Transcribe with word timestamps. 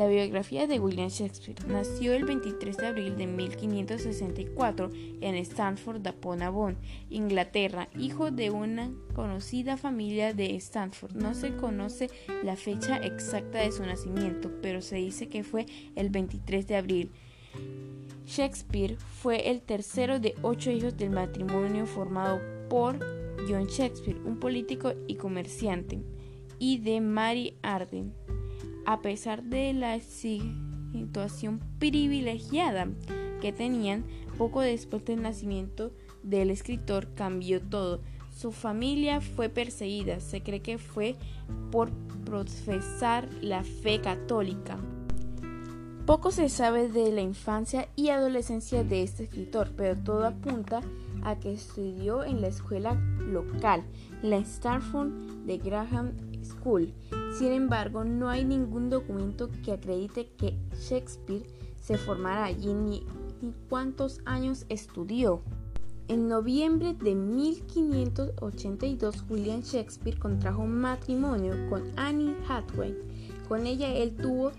La 0.00 0.08
biografía 0.08 0.66
de 0.66 0.80
William 0.80 1.10
Shakespeare 1.10 1.58
nació 1.68 2.14
el 2.14 2.24
23 2.24 2.74
de 2.74 2.86
abril 2.86 3.16
de 3.18 3.26
1564 3.26 4.90
en 5.20 5.34
Stanford 5.34 6.08
upon 6.08 6.40
Avon, 6.40 6.78
Inglaterra, 7.10 7.86
hijo 7.98 8.30
de 8.30 8.48
una 8.48 8.90
conocida 9.14 9.76
familia 9.76 10.32
de 10.32 10.56
Stanford. 10.56 11.16
No 11.16 11.34
se 11.34 11.54
conoce 11.54 12.08
la 12.42 12.56
fecha 12.56 12.96
exacta 12.96 13.58
de 13.58 13.72
su 13.72 13.84
nacimiento, 13.84 14.50
pero 14.62 14.80
se 14.80 14.96
dice 14.96 15.28
que 15.28 15.44
fue 15.44 15.66
el 15.94 16.08
23 16.08 16.66
de 16.66 16.76
abril. 16.76 17.10
Shakespeare 18.26 18.96
fue 18.96 19.50
el 19.50 19.60
tercero 19.60 20.18
de 20.18 20.34
ocho 20.40 20.70
hijos 20.70 20.96
del 20.96 21.10
matrimonio 21.10 21.84
formado 21.84 22.40
por 22.70 22.98
John 23.46 23.66
Shakespeare, 23.66 24.18
un 24.24 24.40
político 24.40 24.94
y 25.06 25.16
comerciante, 25.16 26.00
y 26.58 26.78
de 26.78 27.02
Mary 27.02 27.58
Arden 27.60 28.14
a 28.86 29.00
pesar 29.00 29.42
de 29.42 29.72
la 29.72 29.98
situación 30.00 31.60
privilegiada 31.78 32.88
que 33.40 33.52
tenían, 33.52 34.04
poco 34.38 34.60
después 34.60 35.04
del 35.04 35.22
nacimiento 35.22 35.92
del 36.22 36.50
escritor 36.50 37.14
cambió 37.14 37.60
todo. 37.60 38.00
Su 38.36 38.52
familia 38.52 39.20
fue 39.20 39.48
perseguida, 39.48 40.20
se 40.20 40.42
cree 40.42 40.60
que 40.60 40.78
fue 40.78 41.16
por 41.70 41.90
profesar 42.24 43.28
la 43.42 43.64
fe 43.64 44.00
católica. 44.00 44.78
Poco 46.06 46.30
se 46.30 46.48
sabe 46.48 46.88
de 46.88 47.12
la 47.12 47.20
infancia 47.20 47.88
y 47.94 48.08
adolescencia 48.08 48.82
de 48.82 49.02
este 49.02 49.24
escritor, 49.24 49.72
pero 49.76 49.96
todo 49.96 50.26
apunta 50.26 50.80
a 51.22 51.38
que 51.38 51.52
estudió 51.52 52.24
en 52.24 52.40
la 52.40 52.48
escuela 52.48 52.94
local, 53.18 53.84
la 54.22 54.42
Starford 54.44 55.10
de 55.44 55.58
Graham 55.58 56.12
School. 56.42 56.92
Sin 57.38 57.52
embargo, 57.52 58.04
no 58.04 58.28
hay 58.28 58.44
ningún 58.44 58.90
documento 58.90 59.48
que 59.64 59.72
acredite 59.72 60.28
que 60.36 60.58
Shakespeare 60.74 61.46
se 61.80 61.96
formara 61.96 62.44
allí 62.44 62.74
ni, 62.74 63.06
cuántos 63.68 64.20
años 64.24 64.66
estudió. 64.68 65.42
En 66.08 66.28
noviembre 66.28 66.94
de 66.94 67.14
1582, 67.14 69.24
William 69.28 69.60
Shakespeare 69.60 70.18
contrajo 70.18 70.66
matrimonio 70.66 71.54
con 71.68 71.84
Annie 71.96 72.34
Hathaway. 72.48 72.96
Con 73.48 73.66
ella 73.66 73.92
él 73.94 74.16
tuvo 74.16 74.52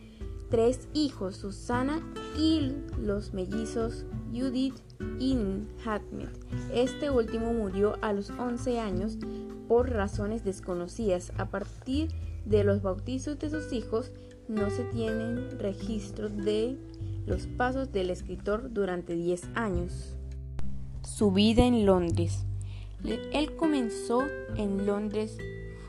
tres 0.50 0.88
hijos, 0.94 1.38
Susana 1.38 2.02
y 2.38 2.74
los 3.00 3.34
mellizos 3.34 4.06
Judith 4.34 4.76
y 5.20 5.38
Hamlet. 5.86 6.30
Este 6.74 7.10
último 7.10 7.54
murió 7.54 7.98
a 8.02 8.14
los 8.14 8.30
11 8.30 8.80
años 8.80 9.18
por 9.68 9.90
razones 9.90 10.44
desconocidas. 10.44 11.32
A 11.38 11.46
partir 11.50 12.10
de 12.46 12.64
los 12.64 12.82
bautizos 12.82 13.40
de 13.40 13.50
sus 13.50 13.72
hijos 13.74 14.12
no 14.48 14.70
se 14.70 14.84
tienen 14.86 15.60
registros 15.60 16.36
de 16.36 16.78
los 17.26 17.48
pasos 17.48 17.92
del 17.92 18.10
escritor 18.10 18.74
durante 18.74 19.16
10 19.16 19.50
años. 19.56 20.16
Su 21.04 21.32
vida 21.32 21.66
en 21.66 21.86
Londres. 21.86 22.46
Él 23.04 23.56
comenzó 23.56 24.24
en 24.56 24.86
Londres, 24.86 25.38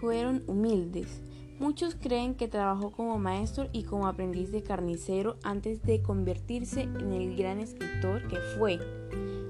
fueron 0.00 0.42
humildes. 0.46 1.20
Muchos 1.58 1.94
creen 1.94 2.34
que 2.34 2.48
trabajó 2.48 2.90
como 2.90 3.18
maestro 3.18 3.68
y 3.72 3.84
como 3.84 4.06
aprendiz 4.06 4.50
de 4.50 4.62
carnicero 4.62 5.36
antes 5.42 5.82
de 5.82 6.02
convertirse 6.02 6.82
en 6.82 7.12
el 7.12 7.36
gran 7.36 7.60
escritor 7.60 8.26
que 8.28 8.36
fue. 8.58 8.78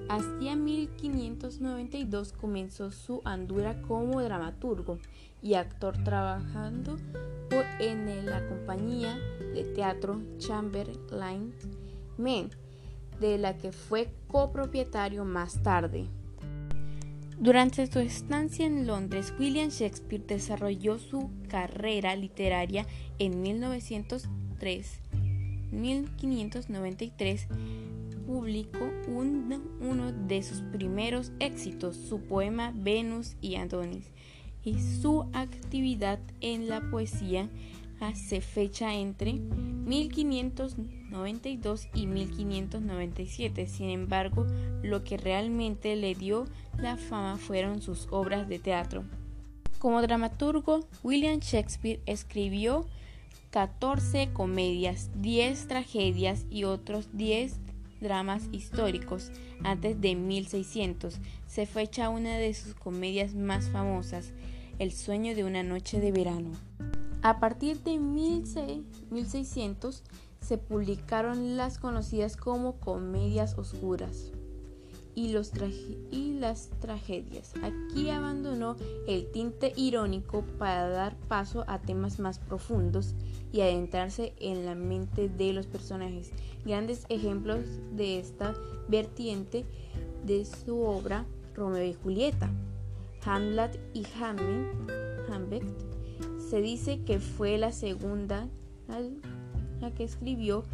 Hasta 0.08 0.56
1592 0.56 2.33
comenzó 2.33 2.91
su 2.91 3.23
andura 3.25 3.80
como 3.83 4.20
dramaturgo 4.20 4.98
y 5.41 5.55
actor 5.55 6.03
trabajando 6.05 6.98
en 7.78 8.27
la 8.27 8.47
compañía 8.47 9.18
de 9.55 9.64
teatro 9.64 10.20
Chamberlain 10.39 11.55
Men, 12.18 12.51
de 13.20 13.39
la 13.39 13.57
que 13.57 13.73
fue 13.73 14.12
copropietario 14.29 15.24
más 15.24 15.62
tarde. 15.62 16.08
Durante 17.42 17.89
su 17.89 17.98
estancia 17.98 18.64
en 18.67 18.86
Londres, 18.86 19.35
William 19.36 19.69
Shakespeare 19.69 20.23
desarrolló 20.25 21.01
su 21.01 21.29
carrera 21.48 22.14
literaria 22.14 22.86
en 23.19 23.42
1903. 23.42 25.01
1593 25.73 27.48
publicó 28.29 28.89
uno 29.08 30.13
de 30.13 30.42
sus 30.45 30.61
primeros 30.61 31.33
éxitos, 31.41 31.97
su 31.97 32.20
poema 32.20 32.73
Venus 32.77 33.35
y 33.41 33.57
Adonis, 33.57 34.13
y 34.63 34.79
su 34.79 35.23
actividad 35.33 36.20
en 36.41 36.69
la 36.69 36.80
poesía 36.92 37.51
hace 37.98 38.41
fecha 38.41 38.95
entre 38.95 39.41
1592 39.84 41.88
y 41.94 42.06
1597. 42.06 43.66
Sin 43.66 43.90
embargo, 43.90 44.46
lo 44.82 45.04
que 45.04 45.16
realmente 45.16 45.96
le 45.96 46.14
dio 46.14 46.44
la 46.78 46.96
fama 46.96 47.36
fueron 47.36 47.82
sus 47.82 48.06
obras 48.10 48.48
de 48.48 48.58
teatro. 48.58 49.04
Como 49.78 50.02
dramaturgo, 50.02 50.80
William 51.02 51.40
Shakespeare 51.40 52.00
escribió 52.06 52.86
14 53.50 54.32
comedias, 54.32 55.10
10 55.16 55.66
tragedias 55.66 56.46
y 56.50 56.64
otros 56.64 57.08
10 57.12 57.56
dramas 58.00 58.48
históricos 58.52 59.32
antes 59.64 60.00
de 60.00 60.14
1600. 60.14 61.18
Se 61.46 61.66
fecha 61.66 62.08
una 62.08 62.36
de 62.36 62.54
sus 62.54 62.74
comedias 62.74 63.34
más 63.34 63.68
famosas, 63.70 64.32
El 64.78 64.92
sueño 64.92 65.34
de 65.34 65.44
una 65.44 65.62
noche 65.62 66.00
de 66.00 66.12
verano. 66.12 66.52
A 67.22 67.38
partir 67.38 67.80
de 67.84 67.98
1600 67.98 70.02
se 70.40 70.58
publicaron 70.58 71.56
las 71.56 71.78
conocidas 71.78 72.36
como 72.36 72.80
comedias 72.80 73.56
oscuras 73.56 74.33
y, 75.14 75.36
y 76.11 76.32
las 76.40 76.70
tragedias. 76.80 77.52
Aquí 77.62 78.11
abandonó 78.11 78.74
el 79.06 79.30
tinte 79.30 79.72
irónico 79.77 80.42
para 80.58 80.88
dar 80.88 81.16
paso 81.28 81.64
a 81.68 81.78
temas 81.78 82.18
más 82.18 82.40
profundos 82.40 83.14
y 83.52 83.61
adentrarse 83.61 84.34
en 84.40 84.66
la 84.66 84.74
mente 84.74 85.28
de 85.28 85.52
los 85.52 85.68
personajes. 85.68 86.32
Grandes 86.64 87.06
ejemplos 87.08 87.61
de 87.92 88.18
esta 88.18 88.52
vertiente 88.88 89.64
de 90.24 90.44
su 90.44 90.80
obra 90.80 91.24
Romeo 91.55 91.84
y 91.84 91.94
Julieta, 91.94 92.50
Hamlet 93.24 93.78
y 93.94 94.05
Hamlet. 94.18 95.92
Se 96.52 96.61
dice 96.61 97.01
que 97.07 97.18
fue 97.18 97.57
la 97.57 97.73
segunda 97.73 98.46
la 99.80 99.90
que 99.90 100.05
escribió 100.05 100.64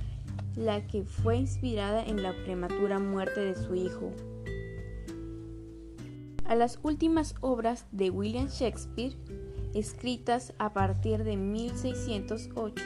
la 0.56 0.84
que 0.88 1.04
fue 1.04 1.36
inspirada 1.36 2.04
en 2.04 2.20
la 2.20 2.32
prematura 2.32 2.98
muerte 2.98 3.38
de 3.38 3.54
su 3.54 3.76
hijo. 3.76 4.10
A 6.46 6.56
las 6.56 6.80
últimas 6.82 7.36
obras 7.42 7.86
de 7.92 8.10
William 8.10 8.48
Shakespeare, 8.48 9.14
escritas 9.72 10.52
a 10.58 10.72
partir 10.72 11.22
de 11.22 11.36
1608, 11.36 12.82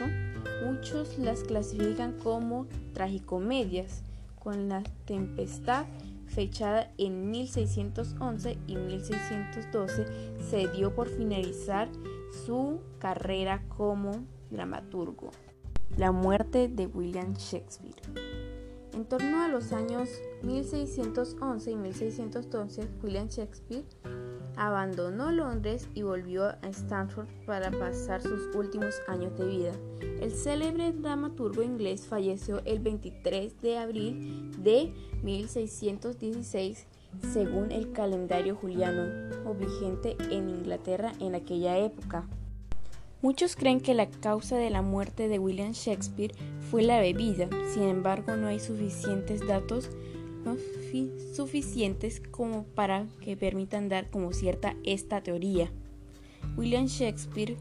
muchos 0.63 1.17
las 1.17 1.41
clasifican 1.41 2.13
como 2.19 2.67
tragicomedias, 2.93 4.03
con 4.37 4.69
la 4.69 4.83
tempestad 5.05 5.87
fechada 6.27 6.91
en 6.99 7.31
1611 7.31 8.57
y 8.67 8.75
1612 8.75 10.05
se 10.47 10.67
dio 10.67 10.93
por 10.93 11.09
finalizar 11.09 11.89
su 12.33 12.81
carrera 12.99 13.63
como 13.69 14.25
dramaturgo. 14.49 15.31
La 15.97 16.11
muerte 16.11 16.67
de 16.67 16.87
William 16.87 17.33
Shakespeare. 17.33 17.95
En 18.93 19.05
torno 19.05 19.41
a 19.41 19.47
los 19.47 19.71
años 19.73 20.09
1611 20.43 21.71
y 21.71 21.75
1612, 21.75 22.87
William 23.01 23.27
Shakespeare 23.27 23.85
abandonó 24.55 25.31
Londres 25.31 25.87
y 25.93 26.03
volvió 26.03 26.45
a 26.45 26.59
Stanford 26.69 27.27
para 27.45 27.71
pasar 27.71 28.21
sus 28.21 28.55
últimos 28.55 28.95
años 29.07 29.35
de 29.37 29.45
vida. 29.45 29.71
El 30.21 30.31
célebre 30.31 30.91
dramaturgo 30.91 31.63
inglés 31.63 32.05
falleció 32.07 32.61
el 32.65 32.79
23 32.79 33.61
de 33.61 33.77
abril 33.77 34.51
de 34.59 34.93
1616 35.23 36.87
según 37.31 37.71
el 37.71 37.91
calendario 37.91 38.55
juliano 38.55 39.03
o 39.45 39.53
vigente 39.53 40.15
en 40.31 40.49
Inglaterra 40.49 41.13
en 41.19 41.35
aquella 41.35 41.77
época. 41.77 42.27
Muchos 43.21 43.55
creen 43.55 43.79
que 43.79 43.93
la 43.93 44.09
causa 44.09 44.57
de 44.57 44.69
la 44.69 44.81
muerte 44.81 45.27
de 45.29 45.39
William 45.39 45.71
Shakespeare 45.71 46.35
fue 46.69 46.81
la 46.81 46.99
bebida, 46.99 47.47
sin 47.73 47.83
embargo 47.83 48.35
no 48.35 48.47
hay 48.47 48.59
suficientes 48.59 49.47
datos 49.47 49.89
suficientes 51.33 52.21
como 52.31 52.63
para 52.63 53.07
que 53.21 53.35
permitan 53.37 53.89
dar 53.89 54.09
como 54.09 54.33
cierta 54.33 54.75
esta 54.83 55.21
teoría. 55.21 55.71
William 56.57 56.85
Shakespeare 56.85 57.57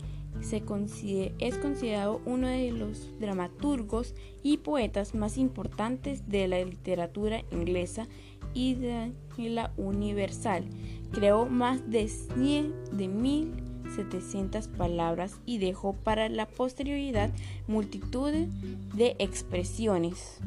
es 1.38 1.58
considerado 1.58 2.20
uno 2.24 2.48
de 2.48 2.72
los 2.72 3.08
dramaturgos 3.20 4.14
y 4.42 4.58
poetas 4.58 5.14
más 5.14 5.38
importantes 5.38 6.28
de 6.28 6.48
la 6.48 6.64
literatura 6.64 7.42
inglesa 7.52 8.08
y 8.54 8.74
de 8.74 9.12
la 9.36 9.72
universal. 9.76 10.64
Creó 11.12 11.46
más 11.46 11.90
de, 11.90 12.10
de 12.92 13.08
mil 13.08 13.52
700 13.94 14.68
palabras 14.68 15.38
y 15.44 15.58
dejó 15.58 15.92
para 15.92 16.28
la 16.28 16.46
posterioridad 16.46 17.30
multitud 17.66 18.32
de 18.32 19.16
expresiones. 19.18 20.40